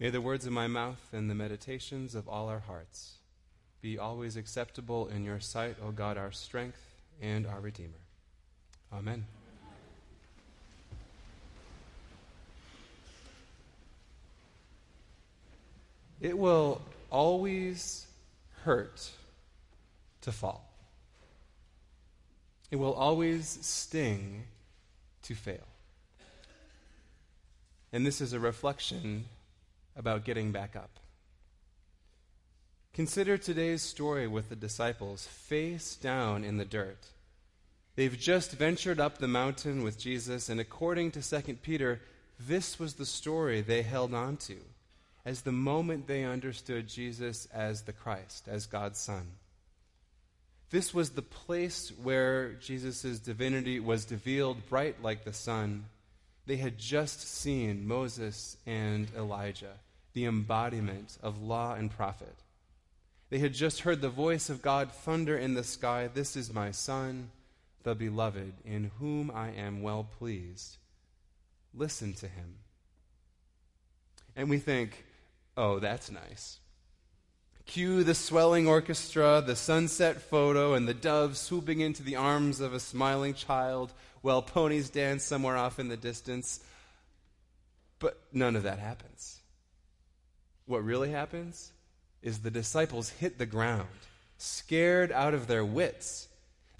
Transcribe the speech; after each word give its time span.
May 0.00 0.08
the 0.08 0.22
words 0.22 0.46
of 0.46 0.52
my 0.52 0.66
mouth 0.66 1.10
and 1.12 1.28
the 1.28 1.34
meditations 1.34 2.14
of 2.14 2.26
all 2.26 2.48
our 2.48 2.60
hearts 2.60 3.16
be 3.82 3.98
always 3.98 4.34
acceptable 4.34 5.08
in 5.08 5.26
your 5.26 5.40
sight, 5.40 5.76
O 5.84 5.90
God, 5.90 6.16
our 6.16 6.32
strength 6.32 6.80
and 7.20 7.46
our 7.46 7.60
Redeemer. 7.60 8.00
Amen. 8.94 9.26
It 16.18 16.38
will 16.38 16.80
always 17.10 18.06
hurt 18.64 19.10
to 20.22 20.32
fall. 20.32 20.66
It 22.70 22.76
will 22.76 22.94
always 22.94 23.58
sting 23.60 24.44
to 25.24 25.34
fail. 25.34 25.66
And 27.92 28.06
this 28.06 28.22
is 28.22 28.32
a 28.32 28.40
reflection 28.40 29.26
about 29.96 30.24
getting 30.24 30.52
back 30.52 30.76
up. 30.76 30.98
Consider 32.92 33.38
today's 33.38 33.82
story 33.82 34.26
with 34.26 34.48
the 34.48 34.56
disciples 34.56 35.26
face 35.26 35.96
down 35.96 36.44
in 36.44 36.56
the 36.56 36.64
dirt. 36.64 37.06
They've 37.96 38.18
just 38.18 38.52
ventured 38.52 38.98
up 39.00 39.18
the 39.18 39.28
mountain 39.28 39.82
with 39.82 39.98
Jesus, 39.98 40.48
and 40.48 40.60
according 40.60 41.12
to 41.12 41.22
2 41.22 41.54
Peter, 41.62 42.00
this 42.38 42.78
was 42.78 42.94
the 42.94 43.06
story 43.06 43.60
they 43.60 43.82
held 43.82 44.14
on 44.14 44.36
to 44.38 44.56
as 45.24 45.42
the 45.42 45.52
moment 45.52 46.06
they 46.06 46.24
understood 46.24 46.88
Jesus 46.88 47.46
as 47.52 47.82
the 47.82 47.92
Christ, 47.92 48.48
as 48.48 48.66
God's 48.66 48.98
Son. 48.98 49.26
This 50.70 50.94
was 50.94 51.10
the 51.10 51.22
place 51.22 51.92
where 52.02 52.52
Jesus' 52.54 53.18
divinity 53.18 53.80
was 53.80 54.10
revealed 54.10 54.68
bright 54.68 55.02
like 55.02 55.24
the 55.24 55.32
sun. 55.32 55.84
They 56.46 56.56
had 56.56 56.78
just 56.78 57.20
seen 57.28 57.86
Moses 57.86 58.56
and 58.66 59.08
Elijah, 59.16 59.74
the 60.12 60.24
embodiment 60.24 61.16
of 61.22 61.42
law 61.42 61.74
and 61.74 61.90
prophet. 61.90 62.34
They 63.30 63.38
had 63.38 63.54
just 63.54 63.80
heard 63.80 64.00
the 64.00 64.08
voice 64.08 64.50
of 64.50 64.62
God 64.62 64.90
thunder 64.90 65.38
in 65.38 65.54
the 65.54 65.64
sky 65.64 66.08
This 66.12 66.36
is 66.36 66.52
my 66.52 66.72
Son, 66.72 67.30
the 67.84 67.94
beloved, 67.94 68.52
in 68.64 68.90
whom 68.98 69.30
I 69.30 69.50
am 69.50 69.82
well 69.82 70.08
pleased. 70.18 70.78
Listen 71.72 72.12
to 72.14 72.26
him. 72.26 72.56
And 74.34 74.50
we 74.50 74.58
think, 74.58 75.04
oh, 75.56 75.78
that's 75.78 76.10
nice. 76.10 76.58
Cue 77.70 78.02
the 78.02 78.16
swelling 78.16 78.66
orchestra, 78.66 79.40
the 79.46 79.54
sunset 79.54 80.20
photo, 80.20 80.74
and 80.74 80.88
the 80.88 80.92
dove 80.92 81.36
swooping 81.36 81.78
into 81.78 82.02
the 82.02 82.16
arms 82.16 82.58
of 82.58 82.74
a 82.74 82.80
smiling 82.80 83.32
child 83.32 83.92
while 84.22 84.42
ponies 84.42 84.90
dance 84.90 85.22
somewhere 85.22 85.56
off 85.56 85.78
in 85.78 85.86
the 85.86 85.96
distance. 85.96 86.58
But 88.00 88.18
none 88.32 88.56
of 88.56 88.64
that 88.64 88.80
happens. 88.80 89.38
What 90.66 90.82
really 90.82 91.12
happens 91.12 91.70
is 92.22 92.40
the 92.40 92.50
disciples 92.50 93.10
hit 93.10 93.38
the 93.38 93.46
ground, 93.46 93.86
scared 94.36 95.12
out 95.12 95.32
of 95.32 95.46
their 95.46 95.64
wits. 95.64 96.26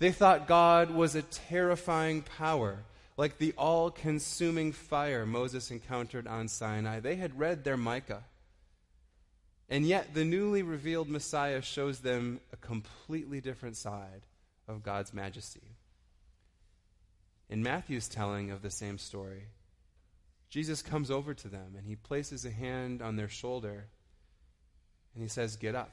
They 0.01 0.11
thought 0.11 0.49
God 0.49 0.91
was 0.91 1.15
a 1.15 1.23
terrifying 1.23 2.23
power, 2.23 2.79
like 3.17 3.39
the 3.39 3.55
all 3.57 3.93
consuming 3.93 4.73
fire 4.73 5.25
Moses 5.25 5.71
encountered 5.71 6.27
on 6.27 6.49
Sinai. 6.49 6.99
They 6.99 7.15
had 7.15 7.39
read 7.39 7.63
their 7.63 7.77
Micah. 7.77 8.25
And 9.71 9.87
yet, 9.87 10.15
the 10.15 10.25
newly 10.25 10.65
revealed 10.65 11.09
Messiah 11.09 11.63
shows 11.63 12.01
them 12.01 12.41
a 12.53 12.57
completely 12.57 13.41
different 13.41 13.77
side 13.77 14.27
of 14.67 14.83
God's 14.83 15.15
majesty. 15.15 15.77
In 17.49 17.63
Matthew's 17.63 18.09
telling 18.09 18.51
of 18.51 18.63
the 18.63 18.71
same 18.71 18.99
story, 18.99 19.45
Jesus 20.49 20.83
comes 20.83 21.09
over 21.09 21.35
to 21.35 21.49
them 21.49 21.75
and 21.77 21.87
he 21.87 21.95
places 21.95 22.45
a 22.45 22.51
hand 22.51 23.01
on 23.01 23.15
their 23.15 23.29
shoulder 23.29 23.87
and 25.15 25.23
he 25.23 25.29
says, 25.29 25.55
Get 25.57 25.77
up. 25.77 25.93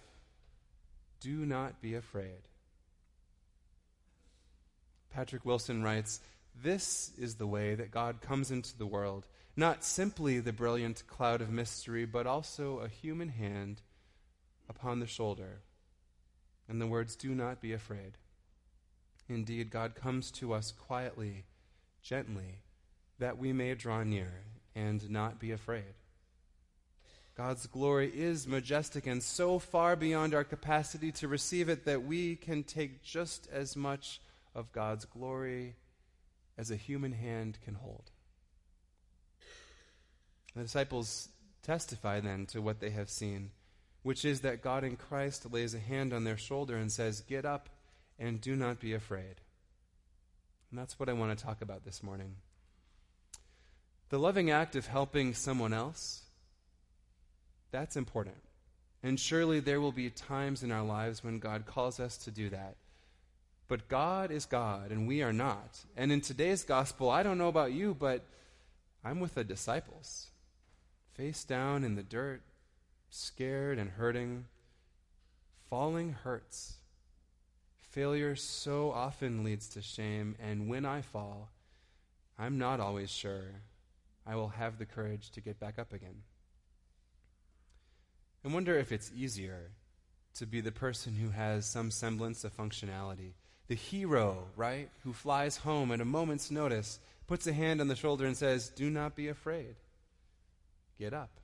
Do 1.19 1.45
not 1.45 1.81
be 1.81 1.95
afraid. 1.95 2.47
Patrick 5.13 5.45
Wilson 5.45 5.83
writes, 5.83 6.19
This 6.63 7.11
is 7.17 7.35
the 7.35 7.47
way 7.47 7.75
that 7.75 7.91
God 7.91 8.21
comes 8.21 8.51
into 8.51 8.75
the 8.77 8.85
world 8.85 9.27
not 9.57 9.83
simply 9.83 10.39
the 10.39 10.53
brilliant 10.53 11.03
cloud 11.07 11.41
of 11.41 11.49
mystery, 11.49 12.05
but 12.05 12.27
also 12.27 12.79
a 12.79 12.87
human 12.87 13.29
hand 13.29 13.81
upon 14.69 14.99
the 14.99 15.07
shoulder. 15.07 15.61
And 16.69 16.79
the 16.79 16.87
words, 16.87 17.15
Do 17.15 17.33
not 17.33 17.59
be 17.59 17.73
afraid. 17.73 18.17
Indeed, 19.27 19.71
God 19.71 19.95
comes 19.95 20.31
to 20.31 20.53
us 20.53 20.71
quietly, 20.71 21.45
gently, 22.01 22.61
that 23.19 23.37
we 23.37 23.51
may 23.51 23.73
draw 23.73 24.03
near 24.03 24.43
and 24.75 25.09
not 25.09 25.39
be 25.39 25.51
afraid. 25.51 25.95
God's 27.35 27.67
glory 27.67 28.11
is 28.13 28.47
majestic 28.47 29.05
and 29.05 29.21
so 29.21 29.59
far 29.59 29.95
beyond 29.95 30.33
our 30.33 30.43
capacity 30.43 31.11
to 31.13 31.27
receive 31.27 31.69
it 31.69 31.85
that 31.85 32.03
we 32.03 32.35
can 32.35 32.63
take 32.63 33.03
just 33.03 33.47
as 33.51 33.75
much 33.75 34.21
of 34.55 34.71
God's 34.71 35.05
glory 35.05 35.75
as 36.57 36.71
a 36.71 36.75
human 36.75 37.11
hand 37.11 37.59
can 37.63 37.75
hold. 37.75 38.11
The 40.57 40.63
disciples 40.63 41.29
testify 41.61 42.19
then 42.19 42.47
to 42.47 42.63
what 42.63 42.79
they 42.79 42.89
have 42.89 43.11
seen, 43.11 43.51
which 44.01 44.25
is 44.25 44.41
that 44.41 44.63
God 44.63 44.83
in 44.83 44.95
Christ 44.95 45.51
lays 45.53 45.75
a 45.75 45.79
hand 45.79 46.13
on 46.13 46.23
their 46.23 46.35
shoulder 46.35 46.77
and 46.77 46.91
says, 46.91 47.21
Get 47.21 47.45
up 47.45 47.69
and 48.17 48.41
do 48.41 48.55
not 48.55 48.79
be 48.79 48.95
afraid. 48.95 49.35
And 50.71 50.79
that's 50.79 50.99
what 50.99 51.09
I 51.09 51.13
want 51.13 51.37
to 51.37 51.45
talk 51.45 51.61
about 51.61 51.85
this 51.85 52.01
morning. 52.01 52.37
The 54.09 54.17
loving 54.17 54.49
act 54.49 54.75
of 54.75 54.87
helping 54.87 55.35
someone 55.35 55.73
else, 55.73 56.23
that's 57.69 57.95
important. 57.95 58.41
And 59.03 59.19
surely 59.19 59.59
there 59.59 59.79
will 59.79 59.91
be 59.91 60.09
times 60.09 60.63
in 60.63 60.71
our 60.71 60.83
lives 60.83 61.23
when 61.23 61.37
God 61.37 61.67
calls 61.67 61.99
us 61.99 62.17
to 62.17 62.31
do 62.31 62.49
that. 62.49 62.77
But 63.67 63.89
God 63.89 64.31
is 64.31 64.47
God, 64.47 64.89
and 64.89 65.07
we 65.07 65.21
are 65.21 65.33
not. 65.33 65.81
And 65.95 66.11
in 66.11 66.21
today's 66.21 66.63
gospel, 66.63 67.11
I 67.11 67.21
don't 67.21 67.37
know 67.37 67.47
about 67.47 67.73
you, 67.73 67.93
but 67.93 68.25
I'm 69.05 69.19
with 69.19 69.35
the 69.35 69.43
disciples 69.43 70.31
face 71.17 71.43
down 71.43 71.83
in 71.83 71.95
the 71.95 72.03
dirt, 72.03 72.41
scared 73.09 73.79
and 73.79 73.89
hurting. 73.89 74.45
Falling 75.67 76.13
hurts. 76.23 76.75
Failure 77.79 78.35
so 78.35 78.91
often 78.91 79.43
leads 79.43 79.67
to 79.69 79.81
shame, 79.81 80.35
and 80.39 80.69
when 80.69 80.85
I 80.85 81.01
fall, 81.01 81.49
I'm 82.37 82.59
not 82.59 82.79
always 82.79 83.09
sure 83.09 83.63
I 84.25 84.35
will 84.35 84.49
have 84.49 84.77
the 84.77 84.85
courage 84.85 85.31
to 85.31 85.41
get 85.41 85.59
back 85.59 85.79
up 85.79 85.91
again. 85.91 86.21
I 88.45 88.49
wonder 88.49 88.77
if 88.77 88.91
it's 88.91 89.11
easier 89.15 89.71
to 90.35 90.45
be 90.45 90.61
the 90.61 90.71
person 90.71 91.15
who 91.15 91.31
has 91.31 91.65
some 91.65 91.89
semblance 91.89 92.43
of 92.43 92.55
functionality. 92.55 93.31
The 93.67 93.75
hero, 93.75 94.45
right, 94.55 94.89
who 95.03 95.11
flies 95.11 95.57
home 95.57 95.91
at 95.91 95.99
a 95.99 96.05
moment's 96.05 96.51
notice, 96.51 96.99
puts 97.25 97.47
a 97.47 97.53
hand 97.53 97.81
on 97.81 97.87
the 97.87 97.95
shoulder 97.95 98.25
and 98.25 98.37
says, 98.37 98.69
Do 98.69 98.89
not 98.89 99.15
be 99.15 99.27
afraid 99.27 99.75
get 100.97 101.13
up. 101.13 101.39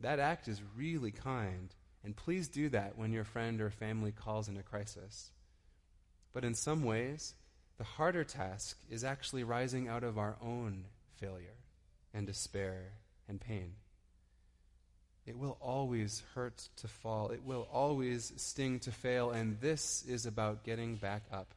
That 0.00 0.18
act 0.18 0.48
is 0.48 0.60
really 0.76 1.10
kind, 1.10 1.74
and 2.04 2.16
please 2.16 2.48
do 2.48 2.68
that 2.70 2.96
when 2.96 3.12
your 3.12 3.24
friend 3.24 3.60
or 3.60 3.70
family 3.70 4.12
calls 4.12 4.48
in 4.48 4.56
a 4.56 4.62
crisis. 4.62 5.30
But 6.32 6.44
in 6.44 6.54
some 6.54 6.84
ways, 6.84 7.34
the 7.78 7.84
harder 7.84 8.24
task 8.24 8.78
is 8.90 9.04
actually 9.04 9.44
rising 9.44 9.88
out 9.88 10.04
of 10.04 10.18
our 10.18 10.36
own 10.42 10.84
failure 11.16 11.56
and 12.14 12.26
despair 12.26 12.92
and 13.28 13.40
pain. 13.40 13.74
It 15.26 15.38
will 15.38 15.58
always 15.60 16.22
hurt 16.34 16.68
to 16.76 16.88
fall. 16.88 17.28
It 17.28 17.44
will 17.44 17.68
always 17.70 18.32
sting 18.36 18.80
to 18.80 18.90
fail. 18.90 19.30
And 19.30 19.60
this 19.60 20.02
is 20.08 20.24
about 20.24 20.64
getting 20.64 20.96
back 20.96 21.22
up. 21.30 21.52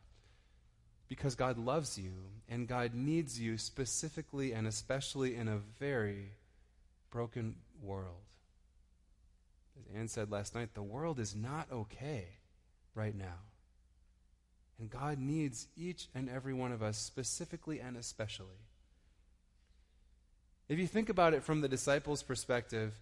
Because 1.07 1.35
God 1.35 1.57
loves 1.57 1.97
you 1.97 2.11
and 2.49 2.67
God 2.67 2.93
needs 2.93 3.39
you 3.39 3.57
specifically 3.57 4.51
and 4.51 4.67
especially 4.67 5.35
in 5.35 5.47
a 5.47 5.59
very 5.79 6.31
broken 7.11 7.55
world. 7.81 8.23
As 9.77 9.95
Anne 9.95 10.07
said 10.07 10.31
last 10.31 10.55
night, 10.55 10.73
the 10.73 10.81
world 10.81 11.19
is 11.19 11.35
not 11.35 11.67
okay 11.71 12.25
right 12.95 13.15
now. 13.15 13.39
And 14.79 14.89
God 14.89 15.19
needs 15.19 15.67
each 15.77 16.07
and 16.15 16.27
every 16.27 16.53
one 16.53 16.71
of 16.71 16.81
us, 16.81 16.97
specifically 16.97 17.79
and 17.79 17.95
especially. 17.95 18.65
If 20.67 20.79
you 20.79 20.87
think 20.87 21.09
about 21.09 21.33
it 21.33 21.43
from 21.43 21.61
the 21.61 21.67
disciples' 21.67 22.23
perspective, 22.23 22.93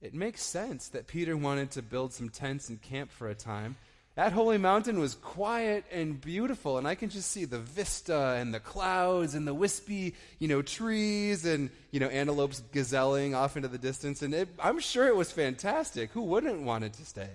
it 0.00 0.14
makes 0.14 0.42
sense 0.42 0.88
that 0.88 1.06
Peter 1.06 1.36
wanted 1.36 1.70
to 1.72 1.82
build 1.82 2.12
some 2.12 2.28
tents 2.28 2.68
and 2.68 2.80
camp 2.80 3.12
for 3.12 3.28
a 3.28 3.34
time 3.34 3.76
that 4.18 4.32
holy 4.32 4.58
mountain 4.58 4.98
was 4.98 5.14
quiet 5.14 5.84
and 5.92 6.20
beautiful, 6.20 6.76
and 6.76 6.88
I 6.88 6.96
can 6.96 7.08
just 7.08 7.30
see 7.30 7.44
the 7.44 7.60
vista 7.60 8.34
and 8.36 8.52
the 8.52 8.58
clouds 8.58 9.36
and 9.36 9.46
the 9.46 9.54
wispy, 9.54 10.16
you 10.40 10.48
know, 10.48 10.60
trees 10.60 11.46
and, 11.46 11.70
you 11.92 12.00
know, 12.00 12.08
antelopes 12.08 12.60
gazelling 12.72 13.36
off 13.36 13.54
into 13.54 13.68
the 13.68 13.78
distance. 13.78 14.20
And 14.20 14.34
it, 14.34 14.48
I'm 14.58 14.80
sure 14.80 15.06
it 15.06 15.14
was 15.14 15.30
fantastic. 15.30 16.10
Who 16.10 16.22
wouldn't 16.22 16.62
want 16.62 16.82
it 16.82 16.94
to 16.94 17.04
stay? 17.04 17.30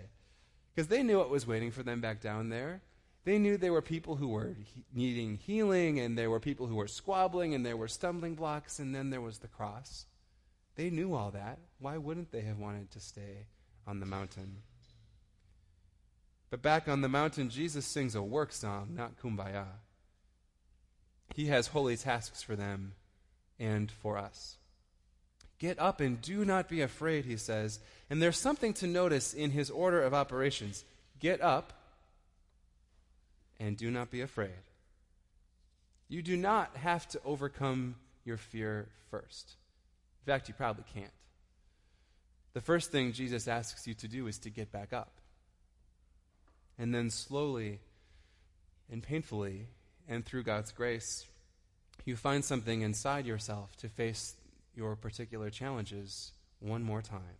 Because 0.75 0.89
they 0.89 1.03
knew 1.03 1.19
what 1.19 1.30
was 1.30 1.47
waiting 1.47 1.71
for 1.71 1.83
them 1.83 2.01
back 2.01 2.19
down 2.19 2.50
there. 2.50 2.81
They 3.24 3.39
knew 3.39 3.56
there 3.56 3.71
were 3.71 3.81
people 3.81 4.18
who 4.18 4.27
were 4.27 4.53
he- 4.75 4.83
needing 4.94 5.38
healing, 5.38 6.01
and 6.01 6.18
there 6.18 6.29
were 6.29 6.41
people 6.41 6.68
who 6.68 6.75
were 6.75 6.89
squabbling, 6.89 7.53
and 7.53 7.65
there 7.65 7.77
were 7.77 7.88
stumbling 7.88 8.36
blocks, 8.36 8.79
and 8.79 8.94
then 8.94 9.09
there 9.09 9.21
was 9.21 9.38
the 9.38 9.47
cross. 9.47 10.06
They 10.75 10.89
knew 10.89 11.13
all 11.13 11.31
that. 11.31 11.59
Why 11.79 11.95
wouldn't 11.95 12.33
they 12.33 12.41
have 12.41 12.59
wanted 12.59 12.91
to 12.91 13.00
stay 13.00 13.45
on 13.88 14.01
the 14.01 14.06
mountain? 14.06 14.57
But 16.53 16.61
back 16.61 16.88
on 16.88 17.01
the 17.01 17.09
mountain, 17.09 17.50
Jesus 17.50 17.83
sings 17.83 18.13
a 18.13 18.21
work 18.21 18.51
song, 18.51 18.89
not 18.95 19.19
kumbaya. 19.19 19.65
He 21.33 21.47
has 21.47 21.65
holy 21.65 21.97
tasks 21.97 22.44
for 22.44 22.55
them 22.55 22.94
and 23.59 23.89
for 23.89 24.19
us. 24.19 24.57
Get 25.57 25.79
up 25.79 26.00
and 26.00 26.21
do 26.21 26.45
not 26.45 26.69
be 26.69 26.81
afraid, 26.81 27.25
he 27.25 27.38
says. 27.38 27.79
And 28.07 28.21
there's 28.21 28.38
something 28.38 28.71
to 28.75 28.85
notice 28.85 29.33
in 29.33 29.50
his 29.50 29.71
order 29.71 30.03
of 30.03 30.13
operations. 30.13 30.85
Get 31.19 31.41
up 31.41 31.73
and 33.59 33.75
do 33.75 33.89
not 33.89 34.11
be 34.11 34.21
afraid. 34.21 34.51
You 36.07 36.21
do 36.21 36.38
not 36.38 36.77
have 36.77 37.07
to 37.07 37.21
overcome 37.25 37.95
your 38.25 38.38
fear 38.38 38.89
first. 39.09 39.55
In 40.21 40.31
fact, 40.31 40.50
you 40.50 40.53
probably 40.53 40.85
can't. 40.94 41.09
The 42.53 42.61
first 42.61 42.91
thing 42.91 43.11
Jesus 43.11 43.47
asks 43.47 43.88
you 43.88 43.95
to 43.95 44.07
do 44.07 44.27
is 44.27 44.38
to 44.38 44.51
get 44.51 44.71
back 44.71 44.94
up. 44.94 45.13
And 46.77 46.93
then 46.93 47.09
slowly 47.09 47.79
and 48.91 49.01
painfully, 49.01 49.67
and 50.07 50.25
through 50.25 50.43
God's 50.43 50.71
grace, 50.71 51.25
you 52.05 52.15
find 52.15 52.43
something 52.43 52.81
inside 52.81 53.25
yourself 53.25 53.75
to 53.77 53.87
face 53.87 54.35
your 54.75 54.95
particular 54.95 55.49
challenges 55.49 56.31
one 56.59 56.83
more 56.83 57.01
time. 57.01 57.37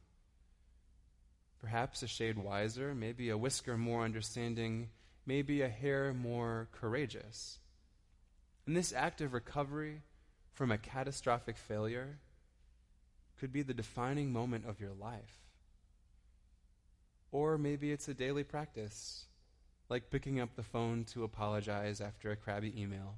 Perhaps 1.59 2.03
a 2.03 2.07
shade 2.07 2.38
wiser, 2.38 2.94
maybe 2.94 3.30
a 3.30 3.38
whisker 3.38 3.77
more 3.77 4.03
understanding, 4.03 4.89
maybe 5.25 5.62
a 5.62 5.69
hair 5.69 6.13
more 6.13 6.68
courageous. 6.71 7.59
And 8.65 8.75
this 8.75 8.94
act 8.94 9.21
of 9.21 9.33
recovery 9.33 10.01
from 10.53 10.71
a 10.71 10.77
catastrophic 10.77 11.57
failure 11.57 12.19
could 13.39 13.51
be 13.51 13.62
the 13.62 13.74
defining 13.74 14.31
moment 14.31 14.65
of 14.68 14.79
your 14.79 14.94
life. 14.94 15.43
Or 17.33 17.57
maybe 17.57 17.91
it's 17.91 18.07
a 18.07 18.13
daily 18.13 18.44
practice, 18.44 19.25
like 19.89 20.12
picking 20.12 20.39
up 20.39 20.56
the 20.56 20.62
phone 20.62 21.03
to 21.06 21.24
apologize 21.24 22.00
after 22.00 22.30
a 22.30 22.35
crabby 22.35 22.80
email. 22.80 23.15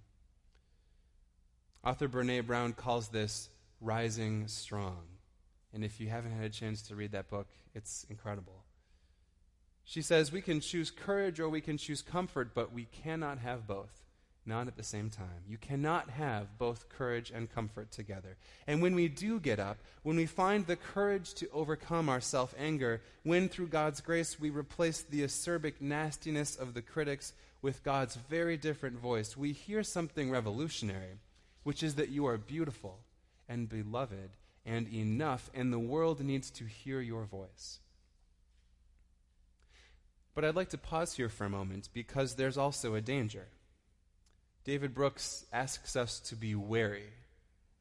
Author 1.83 2.07
Brene 2.07 2.47
Brown 2.47 2.71
calls 2.71 3.09
this 3.09 3.50
rising 3.81 4.47
strong. 4.47 5.03
And 5.73 5.83
if 5.83 6.00
you 6.00 6.07
haven't 6.07 6.31
had 6.31 6.45
a 6.45 6.50
chance 6.50 6.81
to 6.83 6.95
read 6.95 7.12
that 7.12 7.29
book, 7.29 7.47
it's 7.73 8.06
incredible. 8.09 8.63
She 9.83 10.01
says 10.01 10.31
we 10.31 10.41
can 10.41 10.61
choose 10.61 10.91
courage 10.91 11.41
or 11.41 11.50
we 11.50 11.59
can 11.59 11.77
choose 11.77 12.01
comfort, 12.01 12.56
but 12.56 12.71
we 12.71 12.85
cannot 12.85 13.39
have 13.39 13.68
both 13.68 14.05
not 14.45 14.68
at 14.68 14.77
the 14.77 14.83
same 14.83 15.09
time. 15.09 15.44
You 15.47 15.57
cannot 15.57 16.09
have 16.09 16.57
both 16.57 16.89
courage 16.89 17.31
and 17.31 17.53
comfort 17.53 17.92
together. 17.92 18.38
And 18.68 18.81
when 18.81 18.95
we 18.95 19.07
do 19.07 19.39
get 19.39 19.59
up, 19.59 19.77
when 20.03 20.15
we 20.15 20.25
find 20.25 20.65
the 20.65 20.75
courage 20.75 21.33
to 21.36 21.50
overcome 21.51 22.09
our 22.09 22.21
self 22.21 22.53
anger, 22.57 23.01
when 23.24 23.50
through 23.50 23.68
God's 23.68 24.01
grace 24.01 24.39
we 24.39 24.50
replace 24.50 25.01
the 25.01 25.24
acerbic 25.24 25.81
nastiness 25.81 26.56
of 26.56 26.74
the 26.74 26.81
critics 26.81 27.33
with 27.62 27.83
God's 27.83 28.15
very 28.15 28.57
different 28.57 29.00
voice, 29.00 29.36
we 29.36 29.51
hear 29.51 29.83
something 29.83 30.30
revolutionary, 30.30 31.19
which 31.63 31.81
is 31.81 31.95
that 31.95 32.09
you 32.09 32.27
are 32.27 32.38
beautiful 32.38 33.00
and 33.50 33.68
beloved 33.68 34.31
and 34.65 34.88
enough, 34.92 35.50
and 35.53 35.71
the 35.71 35.80
world 35.80 36.21
needs 36.21 36.50
to 36.50 36.65
hear 36.65 37.00
your 37.00 37.24
voice. 37.25 37.80
But 40.33 40.44
I'd 40.44 40.56
like 40.56 40.69
to 40.69 40.77
pause 40.77 41.15
here 41.15 41.30
for 41.30 41.45
a 41.45 41.50
moment 41.50 41.89
because 41.94 42.36
there's 42.36 42.57
also 42.57 42.94
a 42.94 43.01
danger. 43.01 43.47
David 44.65 44.95
Brooks 44.95 45.45
asks 45.53 45.95
us 45.95 46.19
to 46.21 46.35
be 46.35 46.56
wary 46.56 47.13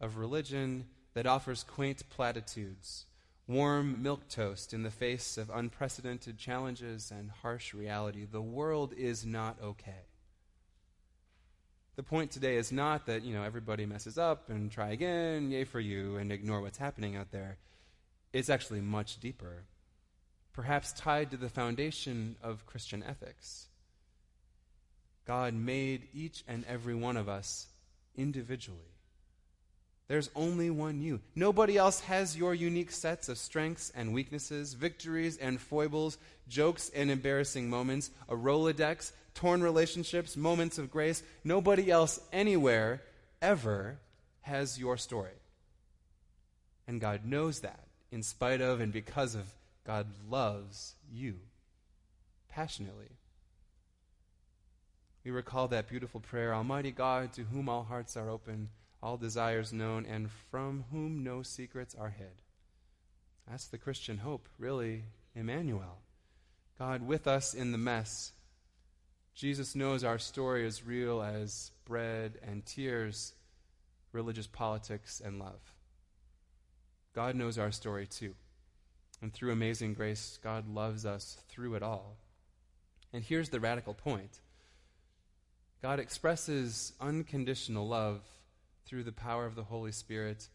of 0.02 0.18
religion 0.18 0.84
that 1.14 1.26
offers 1.26 1.64
quaint 1.64 2.02
platitudes, 2.10 3.06
warm 3.46 4.02
milk 4.02 4.28
toast 4.28 4.74
in 4.74 4.82
the 4.82 4.90
face 4.90 5.38
of 5.38 5.48
unprecedented 5.48 6.36
challenges 6.36 7.10
and 7.10 7.30
harsh 7.30 7.72
reality. 7.72 8.26
The 8.30 8.42
world 8.42 8.92
is 8.94 9.24
not 9.24 9.56
okay. 9.62 10.04
The 11.96 12.02
point 12.02 12.32
today 12.32 12.56
is 12.56 12.70
not 12.70 13.06
that, 13.06 13.24
you 13.24 13.32
know, 13.32 13.44
everybody 13.44 13.86
messes 13.86 14.18
up 14.18 14.50
and 14.50 14.70
try 14.70 14.90
again, 14.90 15.50
yay 15.50 15.64
for 15.64 15.80
you, 15.80 16.16
and 16.16 16.30
ignore 16.30 16.60
what's 16.60 16.76
happening 16.76 17.16
out 17.16 17.30
there. 17.30 17.56
It's 18.34 18.50
actually 18.50 18.82
much 18.82 19.20
deeper, 19.20 19.64
perhaps 20.52 20.92
tied 20.92 21.30
to 21.30 21.38
the 21.38 21.48
foundation 21.48 22.36
of 22.42 22.66
Christian 22.66 23.02
ethics. 23.02 23.68
God 25.26 25.54
made 25.54 26.08
each 26.14 26.44
and 26.46 26.64
every 26.68 26.94
one 26.94 27.16
of 27.16 27.28
us 27.28 27.66
individually. 28.16 28.78
There's 30.06 30.30
only 30.36 30.68
one 30.68 31.00
you. 31.00 31.20
Nobody 31.34 31.78
else 31.78 32.00
has 32.00 32.36
your 32.36 32.54
unique 32.54 32.90
sets 32.90 33.30
of 33.30 33.38
strengths 33.38 33.90
and 33.94 34.12
weaknesses, 34.12 34.74
victories 34.74 35.38
and 35.38 35.58
foibles, 35.58 36.18
jokes 36.46 36.90
and 36.94 37.10
embarrassing 37.10 37.70
moments, 37.70 38.10
a 38.28 38.34
Rolodex, 38.34 39.12
torn 39.34 39.62
relationships, 39.62 40.36
moments 40.36 40.76
of 40.76 40.90
grace. 40.90 41.22
Nobody 41.42 41.90
else 41.90 42.20
anywhere 42.32 43.00
ever 43.40 43.98
has 44.42 44.78
your 44.78 44.98
story. 44.98 45.30
And 46.86 47.00
God 47.00 47.24
knows 47.24 47.60
that 47.60 47.86
in 48.12 48.22
spite 48.22 48.60
of 48.60 48.80
and 48.82 48.92
because 48.92 49.34
of 49.34 49.52
God 49.86 50.06
loves 50.28 50.94
you 51.10 51.36
passionately. 52.50 53.08
We 55.24 55.30
recall 55.30 55.68
that 55.68 55.88
beautiful 55.88 56.20
prayer 56.20 56.54
Almighty 56.54 56.90
God, 56.90 57.32
to 57.32 57.44
whom 57.44 57.68
all 57.68 57.84
hearts 57.84 58.16
are 58.16 58.28
open, 58.28 58.68
all 59.02 59.16
desires 59.16 59.72
known, 59.72 60.04
and 60.04 60.30
from 60.50 60.84
whom 60.90 61.24
no 61.24 61.42
secrets 61.42 61.94
are 61.94 62.10
hid. 62.10 62.42
That's 63.48 63.66
the 63.66 63.78
Christian 63.78 64.18
hope, 64.18 64.48
really, 64.58 65.04
Emmanuel. 65.34 65.98
God 66.78 67.06
with 67.06 67.26
us 67.26 67.54
in 67.54 67.72
the 67.72 67.78
mess. 67.78 68.32
Jesus 69.34 69.74
knows 69.74 70.04
our 70.04 70.18
story 70.18 70.66
is 70.66 70.84
real 70.84 71.22
as 71.22 71.70
bread 71.84 72.38
and 72.46 72.64
tears, 72.66 73.32
religious 74.12 74.46
politics, 74.46 75.22
and 75.24 75.38
love. 75.38 75.74
God 77.14 77.34
knows 77.34 77.58
our 77.58 77.72
story 77.72 78.06
too. 78.06 78.34
And 79.22 79.32
through 79.32 79.52
amazing 79.52 79.94
grace, 79.94 80.38
God 80.42 80.68
loves 80.68 81.06
us 81.06 81.38
through 81.48 81.76
it 81.76 81.82
all. 81.82 82.16
And 83.12 83.24
here's 83.24 83.48
the 83.48 83.60
radical 83.60 83.94
point 83.94 84.40
God 85.84 86.00
expresses 86.00 86.94
unconditional 86.98 87.86
love 87.86 88.22
through 88.86 89.02
the 89.02 89.12
power 89.12 89.44
of 89.44 89.54
the 89.54 89.64
Holy 89.64 89.92
Spirit 89.92 90.48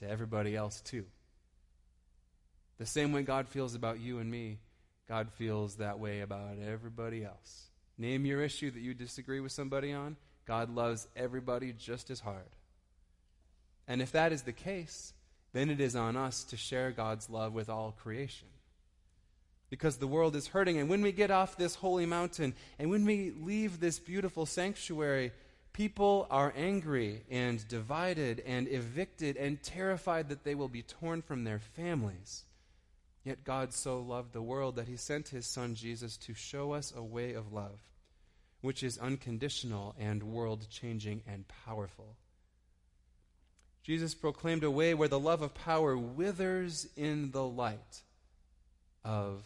to 0.00 0.10
everybody 0.10 0.56
else, 0.56 0.80
too. 0.80 1.04
The 2.78 2.84
same 2.84 3.12
way 3.12 3.22
God 3.22 3.46
feels 3.46 3.76
about 3.76 4.00
you 4.00 4.18
and 4.18 4.28
me, 4.28 4.58
God 5.08 5.30
feels 5.30 5.76
that 5.76 6.00
way 6.00 6.22
about 6.22 6.58
everybody 6.68 7.24
else. 7.24 7.66
Name 7.96 8.26
your 8.26 8.42
issue 8.42 8.72
that 8.72 8.80
you 8.80 8.92
disagree 8.92 9.38
with 9.38 9.52
somebody 9.52 9.92
on, 9.92 10.16
God 10.48 10.74
loves 10.74 11.06
everybody 11.14 11.72
just 11.72 12.10
as 12.10 12.18
hard. 12.18 12.50
And 13.86 14.02
if 14.02 14.10
that 14.10 14.32
is 14.32 14.42
the 14.42 14.52
case, 14.52 15.12
then 15.52 15.70
it 15.70 15.80
is 15.80 15.94
on 15.94 16.16
us 16.16 16.42
to 16.42 16.56
share 16.56 16.90
God's 16.90 17.30
love 17.30 17.52
with 17.52 17.68
all 17.68 17.92
creation 17.92 18.48
because 19.70 19.96
the 19.96 20.06
world 20.06 20.36
is 20.36 20.48
hurting. 20.48 20.78
And 20.78 20.90
when 20.90 21.00
we 21.00 21.12
get 21.12 21.30
off 21.30 21.56
this 21.56 21.76
holy 21.76 22.04
mountain 22.04 22.54
and 22.78 22.90
when 22.90 23.04
we 23.06 23.30
leave 23.30 23.78
this 23.80 23.98
beautiful 23.98 24.44
sanctuary, 24.44 25.32
people 25.72 26.26
are 26.30 26.52
angry 26.56 27.22
and 27.30 27.66
divided 27.68 28.42
and 28.44 28.68
evicted 28.68 29.36
and 29.36 29.62
terrified 29.62 30.28
that 30.28 30.44
they 30.44 30.56
will 30.56 30.68
be 30.68 30.82
torn 30.82 31.22
from 31.22 31.44
their 31.44 31.60
families. 31.60 32.42
Yet 33.24 33.44
God 33.44 33.72
so 33.72 34.00
loved 34.00 34.32
the 34.32 34.42
world 34.42 34.76
that 34.76 34.88
he 34.88 34.96
sent 34.96 35.28
his 35.28 35.46
son 35.46 35.74
Jesus 35.74 36.16
to 36.18 36.34
show 36.34 36.72
us 36.72 36.92
a 36.94 37.02
way 37.02 37.34
of 37.34 37.52
love, 37.52 37.78
which 38.62 38.82
is 38.82 38.98
unconditional 38.98 39.94
and 39.98 40.22
world 40.22 40.66
changing 40.68 41.22
and 41.28 41.44
powerful. 41.64 42.16
Jesus 43.84 44.14
proclaimed 44.14 44.64
a 44.64 44.70
way 44.70 44.94
where 44.94 45.08
the 45.08 45.18
love 45.18 45.42
of 45.42 45.54
power 45.54 45.96
withers 45.96 46.88
in 46.96 47.30
the 47.30 47.44
light 47.44 48.02
of 49.04 49.44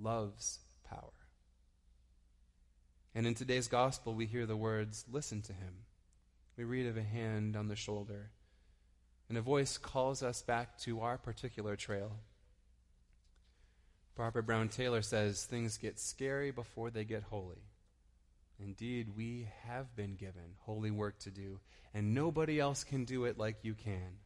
love's 0.00 0.58
power. 0.88 1.12
And 3.14 3.26
in 3.26 3.34
today's 3.34 3.68
gospel, 3.68 4.14
we 4.14 4.26
hear 4.26 4.46
the 4.46 4.56
words, 4.56 5.04
Listen 5.10 5.42
to 5.42 5.52
him. 5.52 5.74
We 6.56 6.64
read 6.64 6.86
of 6.86 6.96
a 6.96 7.02
hand 7.02 7.56
on 7.56 7.68
the 7.68 7.76
shoulder, 7.76 8.30
and 9.28 9.36
a 9.36 9.42
voice 9.42 9.78
calls 9.78 10.22
us 10.22 10.42
back 10.42 10.78
to 10.80 11.00
our 11.00 11.18
particular 11.18 11.76
trail. 11.76 12.12
Barbara 14.16 14.42
Brown 14.42 14.68
Taylor 14.68 15.02
says, 15.02 15.44
Things 15.44 15.76
get 15.76 16.00
scary 16.00 16.50
before 16.50 16.90
they 16.90 17.04
get 17.04 17.22
holy. 17.24 17.62
Indeed, 18.58 19.08
we 19.14 19.48
have 19.66 19.94
been 19.94 20.14
given 20.14 20.54
holy 20.60 20.90
work 20.90 21.18
to 21.20 21.30
do, 21.30 21.60
and 21.92 22.14
nobody 22.14 22.58
else 22.58 22.84
can 22.84 23.04
do 23.04 23.24
it 23.24 23.38
like 23.38 23.56
you 23.62 23.74
can. 23.74 24.18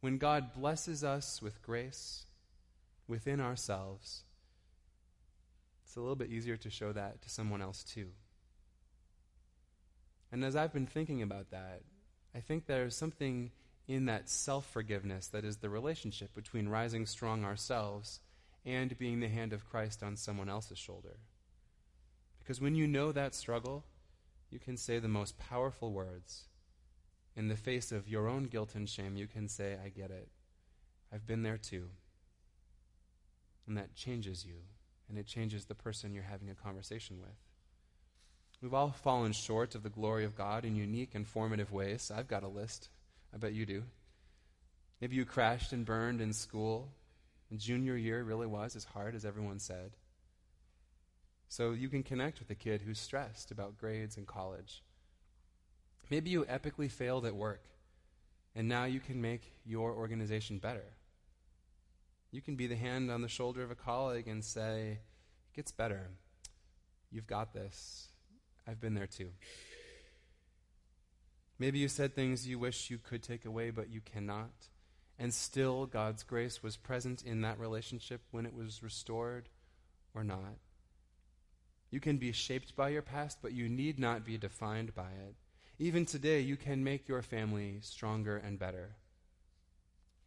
When 0.00 0.18
God 0.18 0.52
blesses 0.52 1.04
us 1.04 1.40
with 1.40 1.62
grace 1.62 2.26
within 3.06 3.40
ourselves, 3.40 4.24
it's 5.96 5.98
a 5.98 6.02
little 6.02 6.14
bit 6.14 6.30
easier 6.30 6.58
to 6.58 6.68
show 6.68 6.92
that 6.92 7.22
to 7.22 7.30
someone 7.30 7.62
else 7.62 7.82
too. 7.82 8.08
And 10.30 10.44
as 10.44 10.54
I've 10.54 10.74
been 10.74 10.84
thinking 10.84 11.22
about 11.22 11.52
that, 11.52 11.80
I 12.34 12.40
think 12.40 12.66
there's 12.66 12.94
something 12.94 13.50
in 13.88 14.04
that 14.04 14.28
self 14.28 14.66
forgiveness 14.70 15.28
that 15.28 15.42
is 15.42 15.56
the 15.56 15.70
relationship 15.70 16.34
between 16.34 16.68
rising 16.68 17.06
strong 17.06 17.46
ourselves 17.46 18.20
and 18.66 18.98
being 18.98 19.20
the 19.20 19.28
hand 19.28 19.54
of 19.54 19.70
Christ 19.70 20.02
on 20.02 20.18
someone 20.18 20.50
else's 20.50 20.76
shoulder. 20.76 21.16
Because 22.40 22.60
when 22.60 22.74
you 22.74 22.86
know 22.86 23.10
that 23.10 23.34
struggle, 23.34 23.86
you 24.50 24.58
can 24.58 24.76
say 24.76 24.98
the 24.98 25.08
most 25.08 25.38
powerful 25.38 25.94
words. 25.94 26.44
In 27.34 27.48
the 27.48 27.56
face 27.56 27.90
of 27.90 28.06
your 28.06 28.28
own 28.28 28.48
guilt 28.48 28.74
and 28.74 28.86
shame, 28.86 29.16
you 29.16 29.26
can 29.26 29.48
say, 29.48 29.78
I 29.82 29.88
get 29.88 30.10
it. 30.10 30.28
I've 31.10 31.26
been 31.26 31.42
there 31.42 31.56
too. 31.56 31.88
And 33.66 33.78
that 33.78 33.94
changes 33.94 34.44
you, 34.44 34.56
and 35.08 35.18
it 35.18 35.26
changes 35.26 35.64
the 35.64 35.74
person 35.74 36.12
you're 36.12 36.22
having 36.22 36.50
a 36.50 36.54
conversation 36.54 37.18
with. 37.20 37.36
We've 38.62 38.74
all 38.74 38.90
fallen 38.90 39.32
short 39.32 39.74
of 39.74 39.82
the 39.82 39.90
glory 39.90 40.24
of 40.24 40.36
God 40.36 40.64
in 40.64 40.76
unique 40.76 41.14
and 41.14 41.26
formative 41.26 41.72
ways. 41.72 42.10
I've 42.14 42.28
got 42.28 42.42
a 42.42 42.48
list. 42.48 42.88
I 43.34 43.36
bet 43.36 43.52
you 43.52 43.66
do. 43.66 43.82
Maybe 45.00 45.16
you 45.16 45.26
crashed 45.26 45.72
and 45.72 45.84
burned 45.84 46.20
in 46.20 46.32
school, 46.32 46.88
and 47.50 47.60
junior 47.60 47.96
year 47.96 48.22
really 48.22 48.46
was 48.46 48.74
as 48.74 48.84
hard 48.84 49.14
as 49.14 49.26
everyone 49.26 49.58
said. 49.58 49.92
So 51.48 51.72
you 51.72 51.88
can 51.88 52.02
connect 52.02 52.38
with 52.38 52.50
a 52.50 52.54
kid 52.54 52.80
who's 52.80 52.98
stressed 52.98 53.50
about 53.50 53.78
grades 53.78 54.16
in 54.16 54.24
college. 54.24 54.82
Maybe 56.10 56.30
you 56.30 56.44
epically 56.44 56.90
failed 56.90 57.26
at 57.26 57.36
work, 57.36 57.62
and 58.54 58.68
now 58.68 58.84
you 58.84 59.00
can 59.00 59.20
make 59.20 59.42
your 59.64 59.92
organization 59.92 60.58
better. 60.58 60.84
You 62.30 62.42
can 62.42 62.56
be 62.56 62.66
the 62.66 62.76
hand 62.76 63.10
on 63.10 63.22
the 63.22 63.28
shoulder 63.28 63.62
of 63.62 63.70
a 63.70 63.74
colleague 63.74 64.28
and 64.28 64.44
say, 64.44 64.98
It 65.52 65.56
gets 65.56 65.72
better. 65.72 66.10
You've 67.10 67.26
got 67.26 67.54
this. 67.54 68.08
I've 68.66 68.80
been 68.80 68.94
there 68.94 69.06
too. 69.06 69.30
Maybe 71.58 71.78
you 71.78 71.88
said 71.88 72.14
things 72.14 72.46
you 72.46 72.58
wish 72.58 72.90
you 72.90 72.98
could 72.98 73.22
take 73.22 73.44
away, 73.44 73.70
but 73.70 73.88
you 73.88 74.00
cannot. 74.00 74.68
And 75.18 75.32
still, 75.32 75.86
God's 75.86 76.22
grace 76.22 76.62
was 76.62 76.76
present 76.76 77.22
in 77.22 77.40
that 77.40 77.58
relationship 77.58 78.20
when 78.30 78.44
it 78.44 78.54
was 78.54 78.82
restored 78.82 79.48
or 80.14 80.22
not. 80.22 80.58
You 81.90 82.00
can 82.00 82.18
be 82.18 82.32
shaped 82.32 82.76
by 82.76 82.90
your 82.90 83.02
past, 83.02 83.38
but 83.40 83.52
you 83.52 83.68
need 83.68 83.98
not 83.98 84.24
be 84.24 84.36
defined 84.36 84.94
by 84.94 85.10
it. 85.10 85.36
Even 85.78 86.04
today, 86.04 86.40
you 86.40 86.56
can 86.56 86.84
make 86.84 87.08
your 87.08 87.22
family 87.22 87.78
stronger 87.80 88.36
and 88.36 88.58
better. 88.58 88.96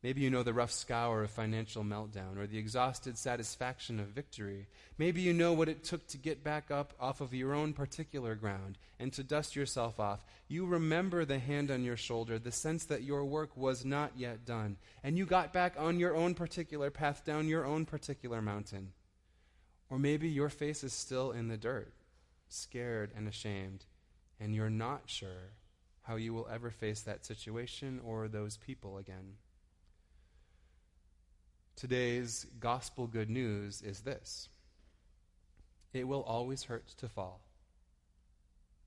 Maybe 0.02 0.22
you 0.22 0.30
know 0.30 0.44
the 0.44 0.54
rough 0.54 0.72
scour 0.72 1.24
of 1.24 1.32
financial 1.32 1.84
meltdown 1.84 2.38
or 2.38 2.48
the 2.48 2.58
exhausted 2.58 3.18
satisfaction 3.18 4.00
of 4.00 4.08
victory. 4.08 4.68
Maybe 4.98 5.20
you 5.20 5.34
know 5.34 5.52
what 5.52 5.68
it 5.68 5.84
took 5.84 6.08
to 6.08 6.18
get 6.18 6.42
back 6.42 6.72
up 6.72 6.94
off 7.02 7.20
of 7.20 7.34
your 7.34 7.54
own 7.54 7.74
particular 7.74 8.36
ground 8.36 8.78
and 8.98 9.12
to 9.12 9.24
dust 9.24 9.58
yourself 9.58 10.00
off. 10.00 10.24
You 10.48 10.66
remember 10.66 11.26
the 11.26 11.40
hand 11.40 11.70
on 11.70 11.84
your 11.84 11.98
shoulder, 11.98 12.40
the 12.40 12.52
sense 12.52 12.86
that 12.86 13.04
your 13.04 13.26
work 13.26 13.58
was 13.58 13.84
not 13.84 14.14
yet 14.16 14.46
done, 14.46 14.78
and 15.04 15.18
you 15.18 15.26
got 15.26 15.52
back 15.52 15.76
on 15.78 16.00
your 16.00 16.16
own 16.16 16.34
particular 16.34 16.90
path 16.90 17.26
down 17.26 17.50
your 17.50 17.66
own 17.66 17.86
particular 17.86 18.42
mountain. 18.42 18.94
Or 19.90 20.00
maybe 20.00 20.30
your 20.30 20.50
face 20.50 20.82
is 20.82 20.94
still 20.94 21.32
in 21.32 21.50
the 21.50 21.58
dirt, 21.58 21.92
scared 22.48 23.12
and 23.18 23.28
ashamed, 23.28 23.84
and 24.40 24.56
you're 24.56 24.70
not 24.70 25.02
sure 25.08 25.52
how 26.04 26.16
you 26.16 26.34
will 26.34 26.48
ever 26.50 26.72
face 26.72 27.02
that 27.02 27.26
situation 27.26 28.00
or 28.06 28.30
those 28.30 28.56
people 28.56 28.98
again. 28.98 29.34
Today's 31.80 32.46
gospel 32.60 33.08
good 33.08 33.30
news 33.30 33.82
is 33.82 34.02
this 34.02 34.50
it 35.94 36.06
will 36.06 36.24
always 36.24 36.64
hurt 36.64 36.86
to 36.98 37.08
fall, 37.08 37.40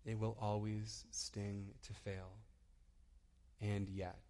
it 0.04 0.18
will 0.18 0.36
always 0.38 1.06
sting 1.10 1.68
to 1.86 1.94
fail. 1.94 2.28
And 3.62 3.88
yet, 3.88 4.20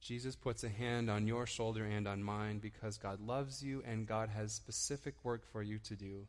Jesus 0.00 0.34
puts 0.34 0.64
a 0.64 0.70
hand 0.70 1.10
on 1.10 1.26
your 1.26 1.46
shoulder 1.46 1.84
and 1.84 2.08
on 2.08 2.22
mine 2.22 2.58
because 2.58 2.96
God 2.96 3.20
loves 3.20 3.62
you 3.62 3.82
and 3.86 4.06
God 4.06 4.30
has 4.30 4.52
specific 4.52 5.16
work 5.22 5.44
for 5.52 5.62
you 5.62 5.78
to 5.80 5.94
do, 5.94 6.26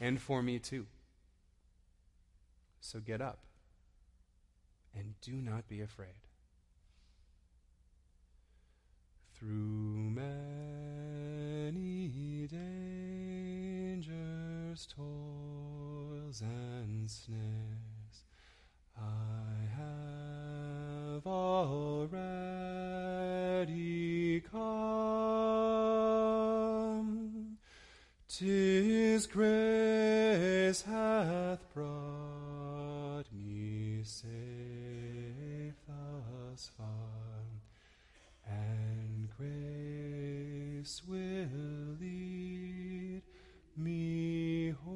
and 0.00 0.20
for 0.20 0.42
me 0.42 0.58
too. 0.58 0.86
So 2.80 2.98
get 2.98 3.20
up 3.20 3.38
and 4.96 5.14
do 5.20 5.34
not 5.34 5.68
be 5.68 5.80
afraid. 5.80 6.18
Through 9.38 10.10
many 10.16 10.48
dangers, 14.00 14.88
toils, 14.96 16.40
and 16.40 17.08
snares, 17.08 18.24
I 19.00 19.54
have 19.76 21.24
already 21.24 22.00
come. 24.40 24.58
Tis 28.26 29.28
grace 29.28 30.82
hath 30.82 31.60
brought 31.72 33.26
me 33.32 34.00
safe 34.02 35.76
thus 35.86 36.70
far 36.76 37.37
and 38.48 39.28
grace 39.36 41.02
will 41.06 41.96
lead 42.00 43.22
me 43.76 44.70
home. 44.84 44.87